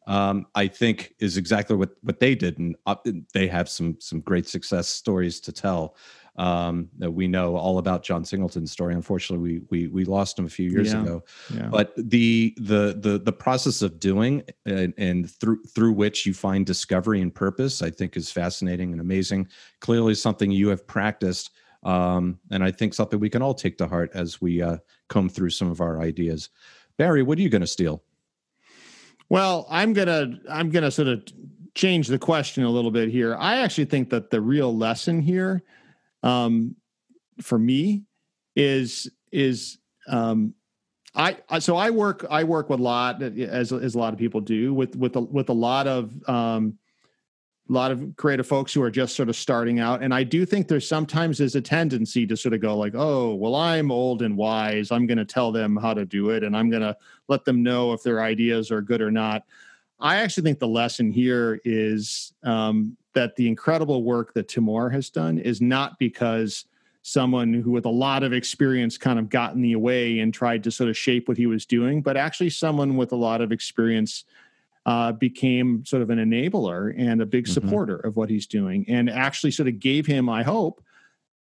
[0.08, 2.96] um, I think is exactly what what they did, and uh,
[3.34, 5.96] they have some some great success stories to tell.
[6.36, 8.94] Um, we know all about John Singleton's story.
[8.94, 11.02] Unfortunately, we we we lost him a few years yeah.
[11.02, 11.24] ago.
[11.54, 11.68] Yeah.
[11.68, 16.64] But the the the the process of doing and, and, through through which you find
[16.64, 19.48] discovery and purpose, I think, is fascinating and amazing.
[19.80, 21.50] Clearly, something you have practiced,
[21.82, 25.28] um, and I think something we can all take to heart as we uh, comb
[25.28, 26.48] through some of our ideas.
[26.96, 28.02] Barry, what are you going to steal?
[29.30, 31.22] Well, I'm gonna I'm gonna sort of
[31.74, 33.36] change the question a little bit here.
[33.36, 35.62] I actually think that the real lesson here,
[36.22, 36.76] um,
[37.42, 38.04] for me,
[38.56, 40.54] is is um,
[41.14, 44.40] I, so I work I work with a lot as as a lot of people
[44.40, 46.78] do with with a, with a lot of um,
[47.68, 50.02] a lot of creative folks who are just sort of starting out.
[50.02, 53.34] And i do think there's sometimes is a tendency to sort of go like oh
[53.34, 54.90] well i'm old and wise.
[54.90, 56.96] I'm going to tell them how to do it and i'm going to
[57.28, 59.44] let them know if their ideas are good or not.
[60.00, 65.10] I actually think the lesson here is um, that the incredible work that timur has
[65.10, 66.66] done is not because
[67.02, 70.62] someone who with a lot of experience kind of got in the way and tried
[70.62, 73.50] to sort of shape what he was doing but actually someone with a lot of
[73.50, 74.24] experience
[74.88, 77.52] uh, became sort of an enabler and a big mm-hmm.
[77.52, 80.82] supporter of what he's doing and actually sort of gave him, I hope,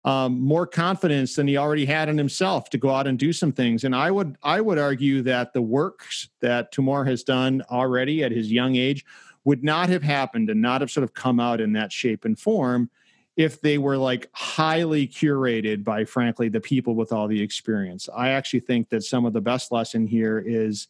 [0.04, 3.52] um, more confidence than he already had in himself to go out and do some
[3.52, 3.84] things.
[3.84, 8.32] And I would I would argue that the works that Timur has done already at
[8.32, 9.04] his young age
[9.44, 12.36] would not have happened and not have sort of come out in that shape and
[12.36, 12.90] form
[13.36, 18.08] if they were like highly curated by frankly the people with all the experience.
[18.12, 20.88] I actually think that some of the best lesson here is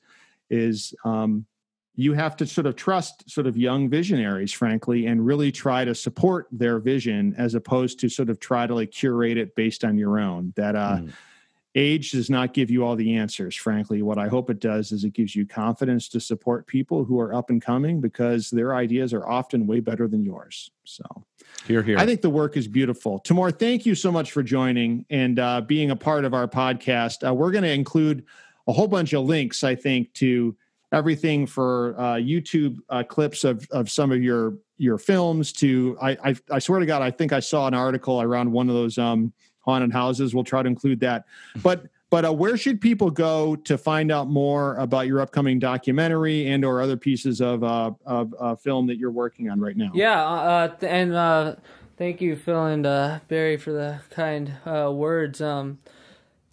[0.48, 1.44] is um,
[1.96, 5.94] you have to sort of trust sort of young visionaries frankly and really try to
[5.94, 9.96] support their vision as opposed to sort of try to like curate it based on
[9.98, 11.12] your own that uh mm.
[11.74, 14.02] age does not give you all the answers frankly.
[14.02, 17.34] What i hope it does is it gives you confidence to support people who are
[17.34, 21.04] up and coming because their ideas are often way better than yours so.
[21.66, 23.18] Here here i think the work is beautiful.
[23.18, 27.26] Timur, thank you so much for joining and uh, being a part of our podcast.
[27.26, 28.24] Uh, we're going to include
[28.68, 30.54] a whole bunch of links i think to
[30.92, 36.16] everything for uh, YouTube uh, clips of of some of your your films to I,
[36.24, 38.98] I, I swear to God I think I saw an article around one of those
[38.98, 40.34] um, haunted houses.
[40.34, 41.24] We'll try to include that,
[41.62, 41.86] but.
[42.08, 46.64] But uh, where should people go to find out more about your upcoming documentary and
[46.64, 49.90] or other pieces of uh, of uh, film that you're working on right now?
[49.92, 51.56] Yeah, uh, and uh,
[51.98, 55.40] thank you, Phil and uh, Barry, for the kind words.
[55.40, 55.80] Um,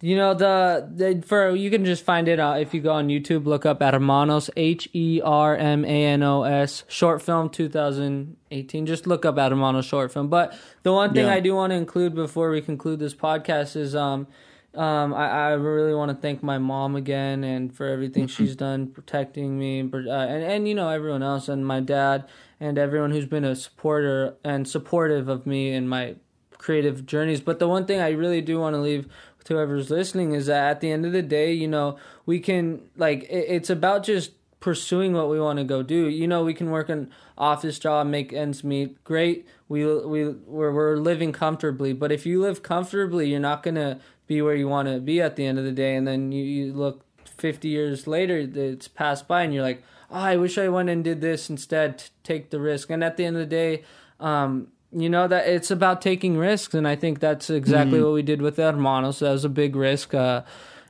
[0.04, 3.08] you know the, the for you can just find it uh, if you go on
[3.08, 3.46] YouTube.
[3.46, 8.84] Look up Hermanos H E R M A N O S short film 2018.
[8.84, 10.28] Just look up Hermanos short film.
[10.28, 11.32] But the one thing yeah.
[11.32, 14.26] I do want to include before we conclude this podcast is um
[14.74, 18.88] um, I, I really want to thank my mom again and for everything she's done
[18.88, 22.28] protecting me uh, and, and you know everyone else and my dad
[22.60, 26.16] and everyone who's been a supporter and supportive of me in my
[26.64, 27.42] creative journeys.
[27.42, 29.06] But the one thing I really do want to leave
[29.44, 32.82] with whoever's listening is that at the end of the day, you know, we can
[32.96, 36.08] like it, it's about just pursuing what we want to go do.
[36.08, 39.02] You know, we can work an office job, make ends meet.
[39.04, 39.46] Great.
[39.68, 43.98] We we we're, we're living comfortably, but if you live comfortably, you're not going to
[44.26, 46.42] be where you want to be at the end of the day and then you,
[46.42, 47.04] you look
[47.36, 51.04] 50 years later it's passed by and you're like oh, i wish i went and
[51.04, 53.82] did this instead to take the risk and at the end of the day
[54.20, 58.06] um, you know that it's about taking risks and i think that's exactly mm-hmm.
[58.06, 60.42] what we did with hermanos that was a big risk uh,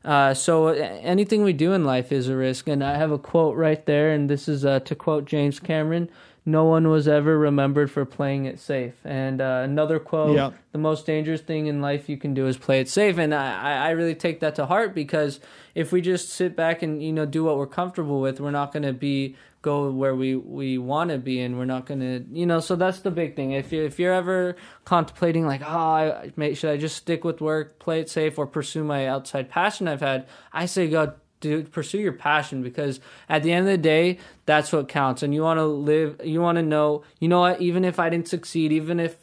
[0.04, 3.56] uh, so anything we do in life is a risk and i have a quote
[3.56, 6.08] right there and this is uh, to quote james cameron
[6.46, 8.94] no one was ever remembered for playing it safe.
[9.04, 10.54] And uh, another quote: yep.
[10.72, 13.86] "The most dangerous thing in life you can do is play it safe." And I,
[13.86, 15.40] I really take that to heart because
[15.74, 18.72] if we just sit back and you know do what we're comfortable with, we're not
[18.72, 22.24] going to be go where we we want to be, and we're not going to
[22.30, 22.60] you know.
[22.60, 23.52] So that's the big thing.
[23.52, 27.80] If you if you're ever contemplating like, oh, I, should I just stick with work,
[27.80, 30.28] play it safe, or pursue my outside passion I've had?
[30.52, 34.72] I say go to pursue your passion because at the end of the day that's
[34.72, 37.84] what counts and you want to live you want to know you know what even
[37.84, 39.18] if i didn't succeed even if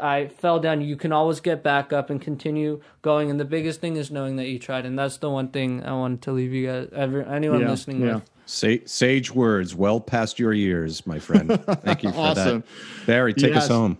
[0.00, 3.78] i fell down you can always get back up and continue going and the biggest
[3.78, 6.52] thing is knowing that you tried and that's the one thing i wanted to leave
[6.52, 8.14] you guys ever anyone yeah, listening yeah.
[8.14, 12.60] with Say, sage words well past your years my friend thank you for awesome.
[12.60, 13.64] that barry take yes.
[13.64, 13.98] us home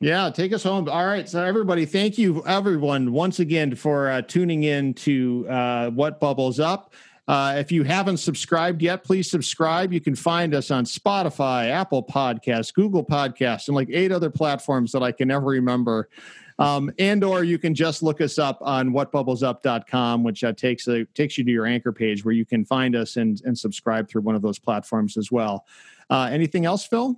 [0.00, 0.86] yeah, take us home.
[0.88, 1.26] All right.
[1.26, 6.60] So, everybody, thank you, everyone, once again for uh, tuning in to uh, What Bubbles
[6.60, 6.92] Up.
[7.26, 9.94] Uh, if you haven't subscribed yet, please subscribe.
[9.94, 14.92] You can find us on Spotify, Apple Podcasts, Google Podcasts, and like eight other platforms
[14.92, 16.10] that I can never remember.
[16.58, 21.04] Um, and or you can just look us up on whatbubblesup.com, which uh, takes a,
[21.06, 24.22] takes you to your anchor page where you can find us and, and subscribe through
[24.22, 25.66] one of those platforms as well.
[26.10, 27.16] Uh, anything else, Phil?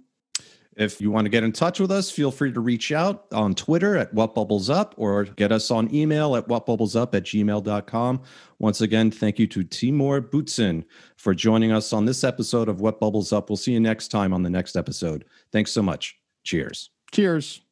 [0.76, 3.54] If you want to get in touch with us, feel free to reach out on
[3.54, 8.20] Twitter at whatbubblesup or get us on email at whatbubblesup at gmail.com.
[8.58, 10.84] Once again, thank you to Timur Butzin
[11.16, 13.48] for joining us on this episode of What Bubbles Up.
[13.48, 15.24] We'll see you next time on the next episode.
[15.50, 16.18] Thanks so much.
[16.44, 16.90] Cheers.
[17.10, 17.65] Cheers.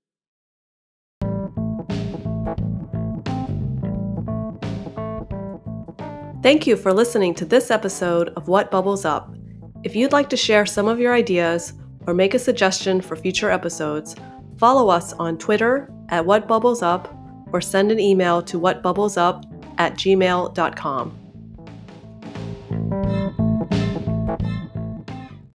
[6.45, 9.35] Thank you for listening to this episode of What Bubbles Up.
[9.83, 11.73] If you'd like to share some of your ideas,
[12.07, 14.15] or make a suggestion for future episodes,
[14.59, 17.09] follow us on Twitter at What Bubbles Up
[17.51, 21.24] or send an email to whatbubblesup at gmail.com.